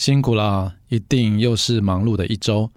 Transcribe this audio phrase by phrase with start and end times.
[0.00, 2.72] 辛苦啦，一定又是忙碌的一周。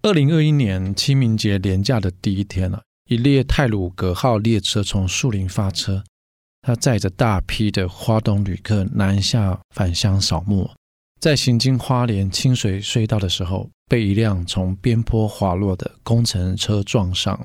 [0.00, 6.02] 二零二一年清明节连假的第一天了，一列泰鲁阁号列车从树林发车，
[6.62, 10.70] 它载着大批的花东旅客南下返乡扫墓，
[11.20, 17.38] 在行经花莲清水隧道的时候，被一辆从边坡滑落的工程车撞上，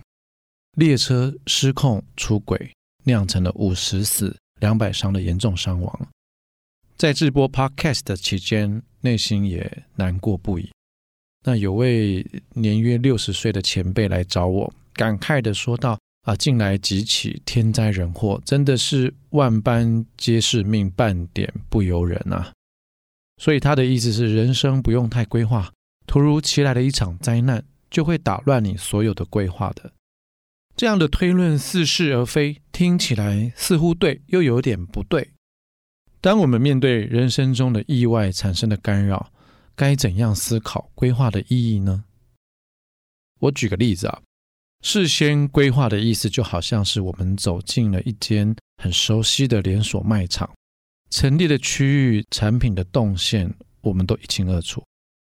[0.78, 2.72] 列车失控出轨，
[3.04, 6.08] 酿成了五十死两百伤的严重伤亡。
[7.02, 10.70] 在制播 Podcast 的期间，内心也难过不已。
[11.44, 15.98] 那有位年约六十岁的前辈来找我，感慨地说道
[16.30, 22.54] ：“啊，近来几起天灾人祸，真的是万般皆是命，半点不由人啊。”
[23.42, 25.74] 所以他的意思是，人生不用太规划，
[26.06, 29.92] 突如其来的一场灾难就会打乱你所有的规划的。
[30.76, 35.32] 这样的推论似是而非，听起来似乎对，又有点不对。
[36.22, 39.34] 当我们面对人生中的意外产生的干扰，
[39.76, 42.04] 该怎样思考规划的意义呢？
[43.40, 44.22] 我举个例子啊，
[44.84, 50.48] 事先规划的意思就好像是我们走进了一间很熟悉的连锁卖场，
[51.10, 54.86] 陈列的区域、产品的动线，我们都一清二楚，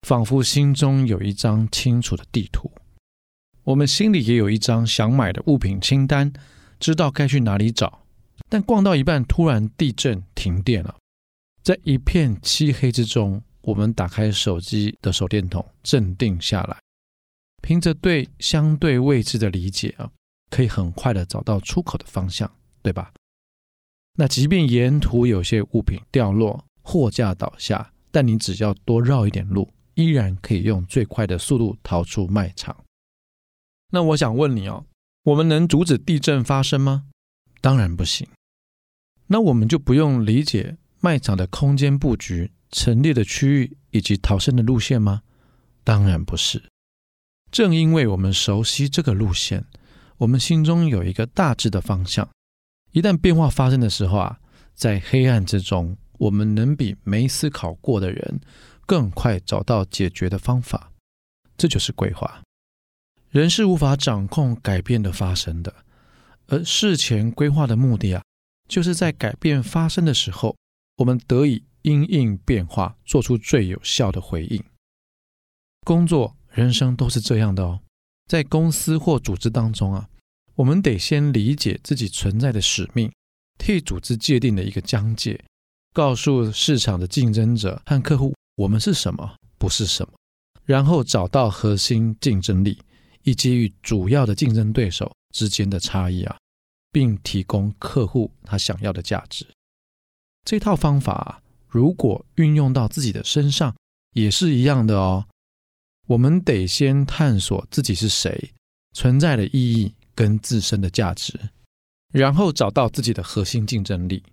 [0.08, 2.72] 仿佛心中有一张清楚的地图，
[3.64, 6.32] 我们心里也有一张想买的物品清单，
[6.80, 8.05] 知道该去哪里找。
[8.50, 10.96] 但逛到一半，突然地震停电了，
[11.64, 16.80] 在一片漆黑之中，我们打开手机的手电筒，镇定下来，
[17.62, 20.12] 凭着对相对位置的理解啊，
[20.50, 22.50] 可以很快的找到出口的方向，
[22.84, 23.12] 对吧？
[24.18, 32.86] 那即便沿途有些物品掉落、货架倒下，但你只要多绕一点路，依然可以用最快的速度逃出卖场。
[33.92, 34.86] 那我想问你哦，
[35.24, 37.08] 我们能阻止地震发生吗？
[37.66, 38.28] 当然不行，
[39.26, 45.24] 那我们就不用理解卖场的空间布局、陈列的区域以及逃生的路线吗？
[45.84, 46.62] 当然不是。
[47.50, 49.66] 正因为我们熟悉这个路线，
[50.18, 52.30] 我们心中有一个大致的方向。
[52.92, 54.40] 一旦变化发生的时候啊，
[54.76, 58.40] 在黑暗之中，我们能比没思考过的人
[58.86, 60.92] 更快找到解决的方法。
[61.58, 62.44] 这就是规划。
[63.32, 65.74] 人是无法掌控改变的发生的。
[66.48, 68.24] 而事前规划的目的啊，
[68.68, 70.56] 就是在改变发生的时候，
[70.98, 74.64] 我们得以因应变化，做出最有效的回应。
[75.82, 77.80] 工作、人生都是这样的哦。
[78.28, 80.10] 在公司或组织当中啊，
[80.56, 83.12] 我们得先理解自己存在的使命，
[83.60, 85.40] 替组织界定的一个疆界，
[85.94, 90.14] 告诉市场的竞争者和客户我们是什么，不是什么，
[90.64, 92.82] 然后找到核心竞争力，
[93.22, 96.38] 以及与主要的竞争对手之间的差异啊，
[96.94, 99.46] 并提供客户他想要的价值。
[100.46, 103.76] 这套方法，如果运用到自己的身上，
[104.14, 105.26] 也是一样的哦。
[106.08, 108.54] 我们得先探索自己是谁，
[108.94, 111.38] 存在的意义跟自身的价值，
[112.14, 114.24] 然后找到自己的核心竞争力，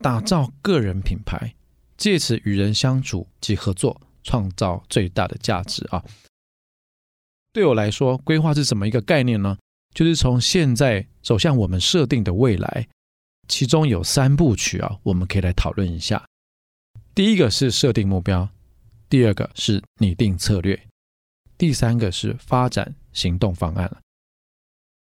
[0.00, 1.54] 打造个人品牌，
[1.96, 6.04] 借此与人相处及合作，创造最大的价值啊。
[7.54, 9.56] 对我来说，规划是什么一个概念呢？
[9.94, 12.88] 就是从现在走向我们设定的未来，
[13.48, 16.24] 其中有三部曲啊，我们可以来讨论一下。
[17.14, 18.48] 第一个是设定目标，
[19.08, 20.88] 第二个是拟定策略，
[21.58, 23.94] 第三个是发展行动方案。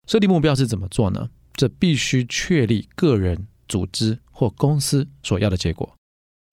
[0.07, 1.29] 设定目标是怎么做呢？
[1.53, 5.95] 这必须确立个人、组织或公司所要的结果。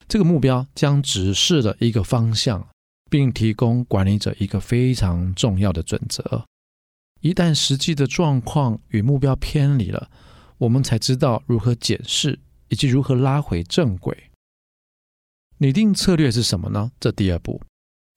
[0.07, 2.69] 这个目标将指示了一个方向，
[3.09, 6.45] 并提供管理者一个非常重要的准则。
[7.21, 10.11] 一旦实际的状况与目标偏离了，
[10.59, 12.39] 我们才知道如何检视
[12.69, 14.31] 以及如何拉回正轨。
[15.59, 16.91] 拟定策略是什么呢？
[16.99, 17.61] 这第二步，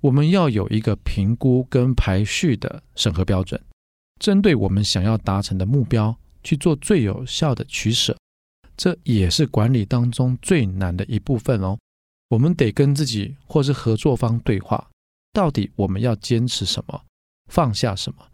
[0.02, 3.62] 我们要有一个评估跟排序的审核标准，
[4.20, 8.18] 针对我们想要达成的目标去做最有效的取舍。
[8.78, 11.78] 这也是管理当中最难的一部分哦。
[12.30, 14.90] 我们得跟自己或是合作方对话，
[15.34, 17.04] 到底我们要坚持什么，
[17.52, 18.26] 放下什么。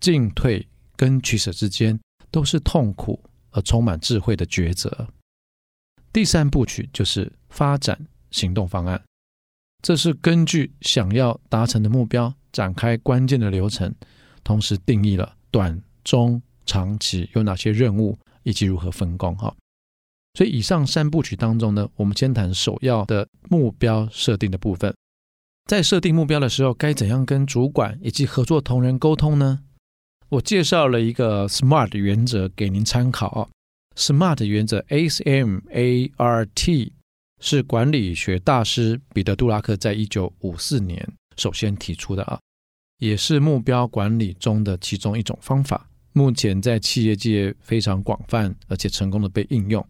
[0.00, 1.98] 进退跟取舍之间
[2.30, 5.06] 都是痛苦而充满智慧的抉择。
[6.12, 7.98] 第三部曲就是发展
[8.30, 9.02] 行动方案。
[9.82, 13.94] 这是根据想要达成的目标展开关键的流程，
[14.42, 19.36] 同时定义了短、中、长期有哪些任务以及如何分工。
[19.36, 19.54] 哈，
[20.34, 24.94] 所以以上三部曲当中呢，我们先谈首要的目标设定的部分。
[25.66, 29.60] 在设定目标的时候，该怎样跟主管以及合作同仁沟通呢？
[30.28, 33.48] 我介绍了一个 SMART 原则给您参考。
[33.96, 36.92] SMART 原则 S M A R T。
[37.40, 41.06] 是管理学大师彼得·杜拉克在一九五四年
[41.36, 42.40] 首先提出的啊，
[43.00, 45.86] 也是目标管理中的其中一种方法。
[46.14, 49.86] 目前在企业界非常广泛，而且成功的被应用。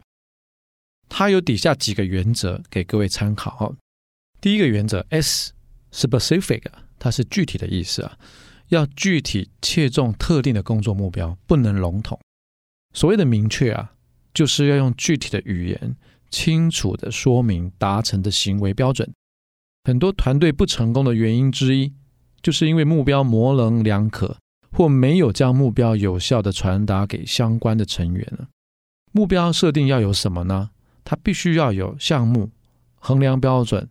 [1.08, 3.72] 它有底下几个原则给各位参考。
[4.40, 6.62] 第一个原则 S，specific，
[6.98, 8.18] 它是具体的意思啊，
[8.68, 12.18] 要具体切中特定的工作目标，不能笼统。
[12.92, 13.92] 所谓的明确啊，
[14.32, 15.96] 就是要用具体的语言。
[16.30, 19.08] 清楚地说明达成的行为标准。
[19.84, 21.92] 很多团队不成功的原因之一，
[22.42, 24.36] 就是因为目标模棱两可，
[24.72, 28.48] 或没有将目标有效地传达给相关的成员。
[29.12, 30.70] 目标设定要有什么呢？
[31.04, 32.50] 它必须要有项目、
[32.96, 33.88] 衡量标准、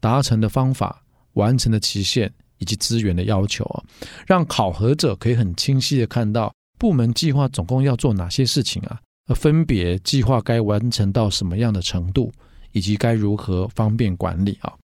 [0.00, 3.82] 达成的方法、完成的期限以及资源的要求啊，
[4.26, 9.00] 让考核者可以很清晰的看到部门计划总共要做哪些事情啊。
[9.34, 12.32] 分别计划该完成到什么样的程度，
[12.72, 14.74] 以及该如何方便管理啊？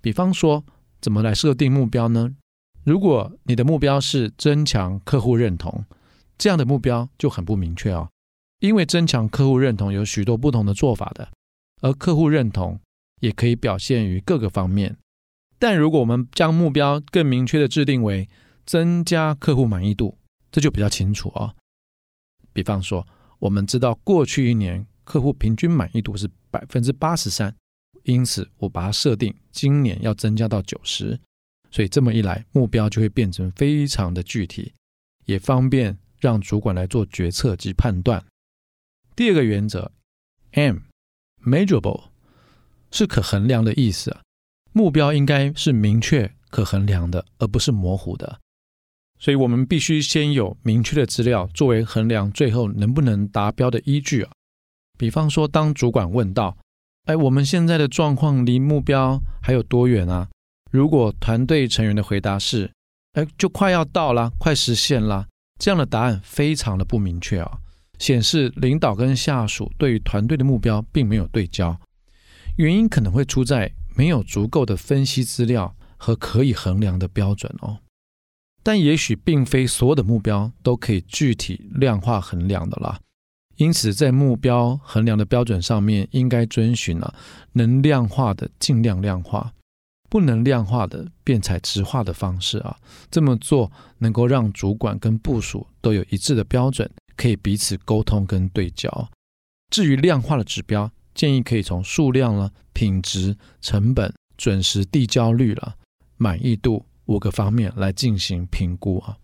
[0.00, 0.64] 比方说，
[1.00, 2.34] 怎么来设定目标呢？
[2.84, 5.84] 如果你的目标是增强客户认同，
[6.38, 8.08] 这样的目标就很不明确哦。
[8.60, 11.28] 因为增强客户认同有许多不同的做法的，
[11.82, 12.80] 而客户认同
[13.20, 14.96] 也可以表现于各个方面。
[15.60, 18.28] 但如果我们将目标更明确的制定为
[18.66, 20.18] 增加客户满意度，
[20.50, 21.54] 这就比较清楚哦。
[22.52, 23.06] 比方说。
[23.40, 27.56] 我们知道过去一年客户平均满意度是百分之八十三，
[28.02, 31.18] 因此我把它设定今年要增加到九十，
[31.70, 34.74] 所以这么一来目标就会变成非常的具体，
[35.24, 38.22] 也方便让主管来做决策及判断。
[39.16, 39.90] 第二个原则
[40.50, 42.10] ，M，measurable
[42.90, 44.20] 是可衡量的意思啊，
[44.72, 48.38] 目标应该是明确可衡量的，而不是模糊的。
[49.18, 54.30] 所以我们必须先有明确的资料作为衡量最后能不能达标的依据啊。
[54.96, 56.56] 比方说，当主管问到
[57.06, 60.28] ：“哎，我们现在的状况离目标还有多远啊？”
[60.70, 62.70] 如果团队成员的回答是
[63.14, 65.26] ：“哎，就快要到了，快实现了。”
[65.58, 67.58] 这样的答案非常的不明确啊，
[67.98, 71.78] 显示领导跟下属对于团队的目标并没有对焦。
[72.56, 73.70] 原因可能会出在
[74.00, 77.80] 没有足够的分析资料和可以衡量的标准哦。
[78.62, 82.98] 但也许并非所有的目标都可以具体量化衡量的啦，
[83.58, 87.14] 因此在目标衡量的标准上面，应该遵循了
[87.52, 89.52] 能量化的尽量量化，
[90.08, 92.78] 不能量化的便采质化的方式啊。
[93.10, 99.10] 这么做能够让主管跟部属都有一致的标准，可以彼此沟通跟对焦。
[99.70, 102.50] 至于量化的指标，建议可以从数量了、
[102.80, 105.76] 品质、成本、准时递交率了、
[106.16, 106.86] 满意度。
[107.04, 109.18] 五个方面来进行评估啊。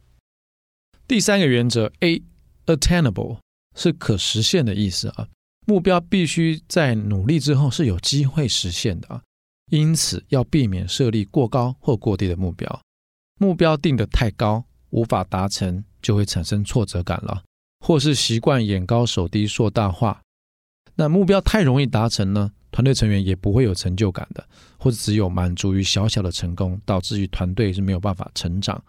[1.09, 3.39] 第三个原则 A，attainable
[3.75, 5.29] 是可实现的意思啊。
[5.67, 9.23] 目标必须在努力之后是有机会实现的啊。
[9.71, 12.83] 因此要避免设立过高或过低的目标。
[13.41, 17.43] 目标定得太高，无法达成，就会产生挫折感了，
[17.81, 20.21] 或是习惯眼高手低说大话。
[20.97, 22.53] 那目标太容易达成呢？
[22.77, 28.85] 团队成员也不会有成就感的，或者只有满足于小小的成功，导致于团队是没有办法成长。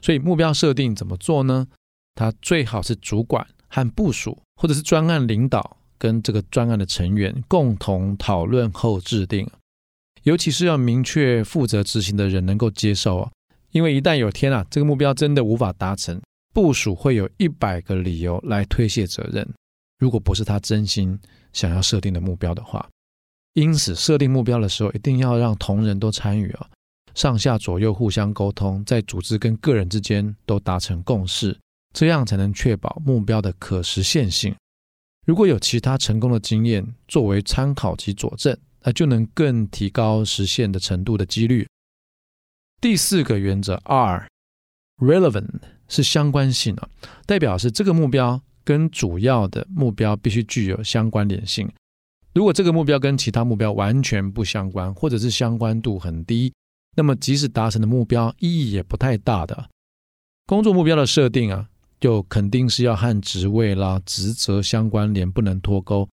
[0.00, 1.66] 所以目标设定怎么做呢？
[2.14, 9.50] 他最好是主管和部署，或者是专案领导跟这个专案的成员共同讨论后制定。
[10.22, 13.32] 尤其是要明确负责执行的人能够接受啊，
[13.72, 16.22] 因为一旦有天啊，这个目标真的无法达成，
[16.52, 19.44] 部署会有一百个理由来推卸责任。
[19.98, 21.18] 如果不是他真心
[21.52, 22.88] 想要设定的目标的话。
[23.54, 26.68] 因此，设定目标的时候，一定要让同仁都参与啊，
[27.14, 31.56] 上下左右互相沟通，在组织跟个人之间都达成共识，
[31.92, 34.54] 这样才能确保目标的可实现性。
[35.24, 41.66] 如果有其他成功的经验作为参考及佐证，那就能更提高实现的程度的几率。
[42.80, 45.48] 第四个原则 R，relevant
[45.88, 46.88] 是相关性啊，
[47.24, 51.70] 代表是这个目标跟主要的目标必须具有相关联性。
[52.34, 56.52] 如果这个目标跟其他目标完全不相关，或者是相关度很低，
[56.96, 59.70] 那么即使达成的目标意义也不太大的。
[60.46, 61.68] 工作目标的设定啊，
[62.00, 66.08] 就肯定是要和职位啦、职责相关联，不能脱钩。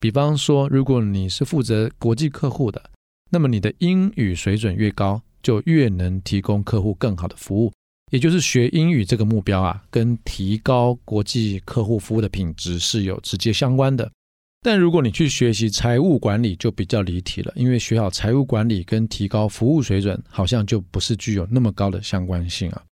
[0.00, 2.90] 比方说，如果你是负责国际客户的，
[3.30, 7.72] 那么你的英语水准越高，就越能提供客户更好的服务。
[8.10, 14.10] 也就是学英语这个目标啊，跟提高国际客户服务的品质是有直接相关的。
[14.66, 22.82] 但如果你去学习财务管理，就比较离题了，因为学好财务管理跟提高服务水准，好像就不是具有那么高的相关性啊。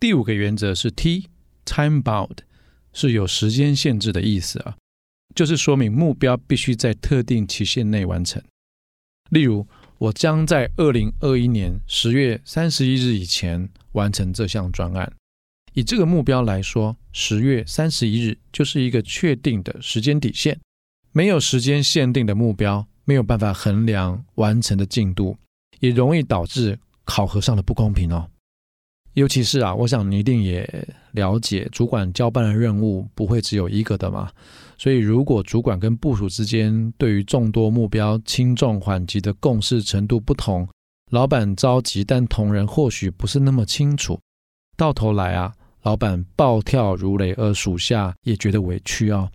[0.00, 2.38] 第五个原则是 T，time bound，
[2.92, 4.76] 是有时间限制的意思啊，
[5.32, 8.42] 就是说明目标必须在特定期限内完成。
[9.30, 9.64] 例如，
[9.98, 15.12] 我将在二零二一年十月三十一日以前完成这项专案。
[15.74, 20.58] 以这个目标来说，十月三十一日就是一个确定的时间底线。
[21.12, 25.36] 没有时间限定的目标，没有办法衡量完成的进度，
[25.80, 28.28] 也容易导致考核上的不公平哦。
[29.14, 34.30] 尤其是啊，我想你一定也了解，主管交办的任务不会只有一个的嘛。
[34.76, 40.68] 所以，如果主管跟部署之间对于众多目标轻重缓急的共识程度不同，
[41.10, 44.20] 老板着急，但同仁或许不是那么清楚，
[44.76, 45.52] 到头来啊。
[45.88, 49.32] 老板暴跳如雷，而属下也觉得委屈哦。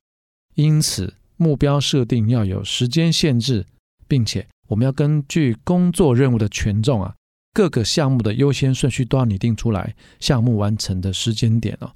[0.53, 3.65] 因此，目标设定要有时间限制，
[4.07, 7.15] 并且我们要根据工作任务的权重啊，
[7.53, 11.91] 各个项目的优先顺序都要拟定出来，项目完成的时间点哦，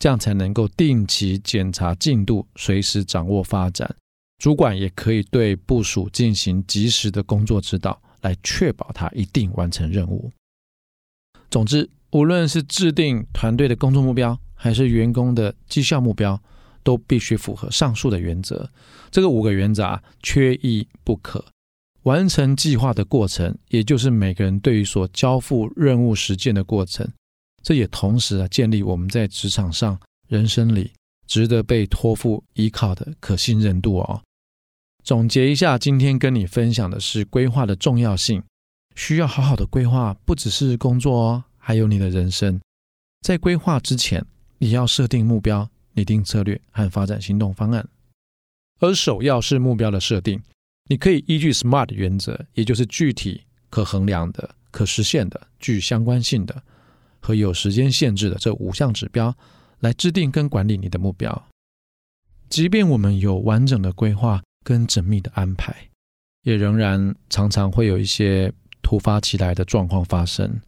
[0.00, 3.94] 这样才能够定期检查进度，随时掌握发展。
[4.38, 10.32] 主管也可以对部署进行及时的工作指导，来确保他一定完成任务。
[11.48, 11.88] 总之。
[12.12, 16.40] 无论是制定团队的工作目标，还是员工的绩效目标，
[16.82, 18.68] 都必须符合上述的原则。
[19.10, 21.44] 这个五个原则啊，缺一不可。
[22.04, 27.06] 完成计划的过程，也就是每个人对于所交付任务实践的过程。
[27.62, 30.90] 这也同时啊，建立我们在职场上、人生里
[31.26, 34.22] 值得被托付依靠的可信任度哦。
[35.04, 38.42] 总结一下，今天跟你分享的是规划的重要性，
[38.96, 41.44] 需要好好的规划，不只是工作哦。
[41.70, 42.60] 还有你的人生，
[43.20, 44.26] 在规划之前，
[44.58, 47.88] 你要设定目标、拟定策略和发展行动方案。
[48.80, 50.42] 而首要是目标的设定，
[50.88, 56.60] 你可以依据 SMART 原则，也就是具体、可衡量的、可实现的、具相关性的
[57.20, 59.32] 和有时间限制的这五项指标，
[59.78, 61.46] 来制定跟管理你的目标。
[62.48, 65.72] 即便我们有完整的规划跟缜密的安排，
[66.42, 70.60] 也仍然常常会有一些突发奇来的状况发生。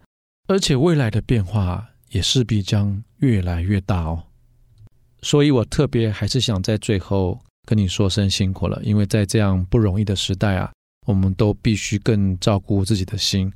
[0.48, 4.22] 而且未来的变化也势必将越来越大哦，
[5.22, 10.72] 所以我特别还是想在最后跟你说声辛苦了，因为在这样不容易的时代啊，
[11.06, 13.52] 我们都必须更照顾自己的心。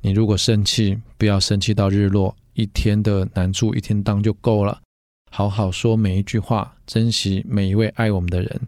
[0.00, 4.80] 你如果生气，不要生气到日落，一天的难处一天当就够了。
[5.30, 8.60] 好好说每一句话，珍惜每一位爱我们的人，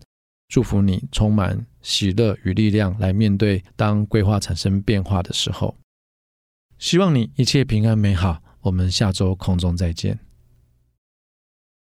[0.49, 5.75] 祝福你充满喜乐与力量来面对当规划产生变化的时候。
[6.79, 8.43] 希望你一切平安美好。
[8.63, 10.28] 我们下周空中再见。